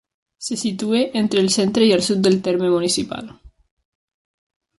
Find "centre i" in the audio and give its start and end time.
1.57-1.93